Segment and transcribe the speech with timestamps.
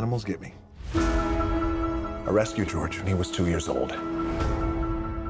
[0.00, 0.54] animals get me.
[0.94, 3.90] I rescued George when he was two years old.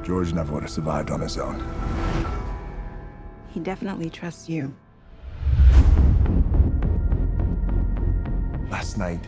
[0.05, 1.59] George never would have survived on his own.
[3.49, 4.73] He definitely trusts you.
[8.71, 9.19] Last night,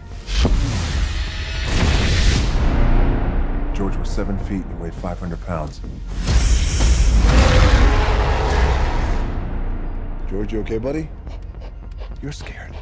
[3.74, 5.80] George was seven feet and he weighed 500 pounds.
[10.30, 11.08] George, you okay, buddy?
[12.22, 12.76] You're scared.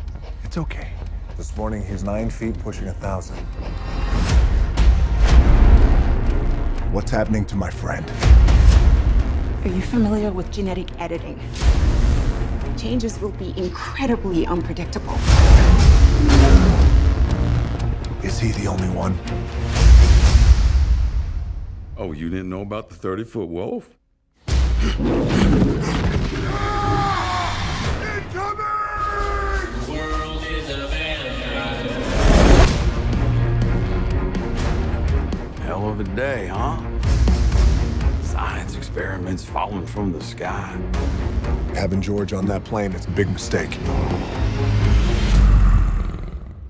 [0.45, 0.93] It's okay.
[1.41, 3.39] This morning, he's nine feet, pushing a thousand.
[6.93, 8.05] What's happening to my friend?
[9.65, 11.41] Are you familiar with genetic editing?
[12.77, 15.15] Changes will be incredibly unpredictable.
[18.23, 19.19] Is he the only one?
[21.97, 23.89] Oh, you didn't know about the 30 foot wolf?
[36.01, 36.81] A day, huh?
[38.23, 40.75] Science experiments falling from the sky.
[41.75, 43.77] Having George on that plane is a big mistake.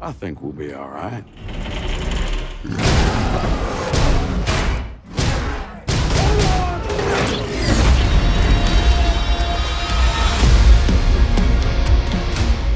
[0.00, 1.22] I think we'll be all right.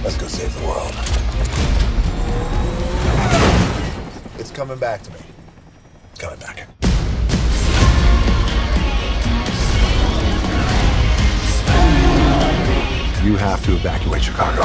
[0.04, 0.94] Let's go save the world.
[4.38, 5.23] It's coming back to me.
[13.24, 14.64] You have to evacuate Chicago.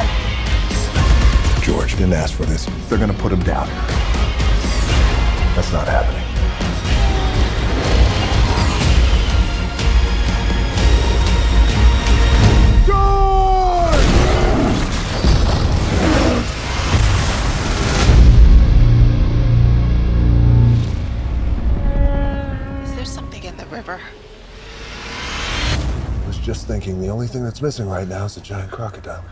[1.62, 2.66] George didn't ask for this.
[2.90, 3.68] They're gonna put him down.
[5.56, 6.19] That's not happening.
[26.90, 29.24] Thinking the only thing that's missing right now is a giant crocodile.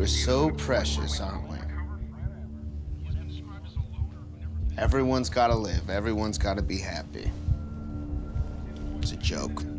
[0.00, 1.58] We're so precious, aren't we?
[4.78, 7.30] Everyone's gotta live, everyone's gotta be happy.
[9.02, 9.62] It's a joke.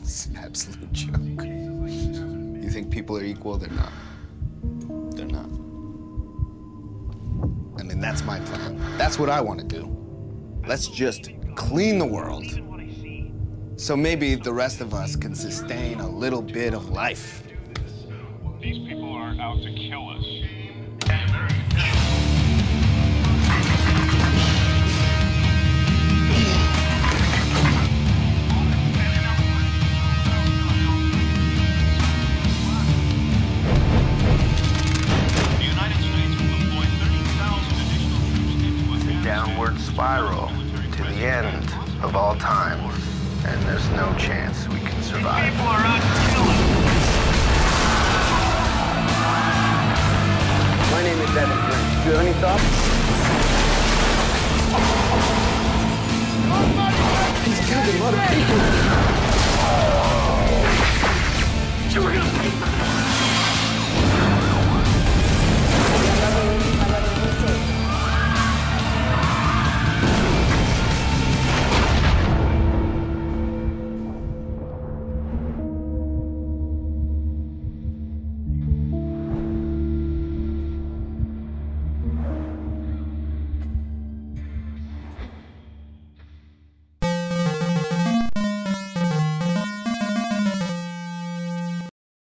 [0.00, 1.44] It's an absolute joke.
[1.44, 3.58] You think people are equal?
[3.58, 3.92] They're not.
[5.14, 5.50] They're not.
[7.78, 8.80] I mean, that's my plan.
[8.96, 9.94] That's what I want to do.
[10.66, 12.46] Let's just clean the world.
[13.76, 17.46] So maybe the rest of us can sustain a little bit of life.